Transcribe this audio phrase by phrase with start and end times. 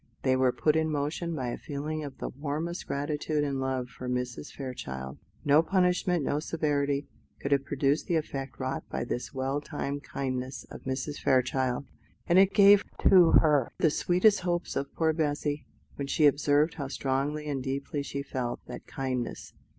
[0.23, 4.09] They were put in motion by a feeling of the warmest gratitude and love for
[4.09, 4.51] Mrs.
[4.51, 5.19] Fairchild.
[5.45, 7.05] No punishment, no severity,
[7.39, 11.19] could have produced the effect wrought by this well timed kindness of Mrs.
[11.19, 11.85] Fairchild;
[12.25, 15.67] and it gave to her the sweetest hopes of poor Bessy,
[15.97, 19.53] when she observed how strongly and deeply she felt that kindness.